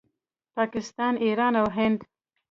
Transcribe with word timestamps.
پاکستان، 0.55 1.13
ایران 1.25 1.53
او 1.61 1.67
هند 1.77 1.99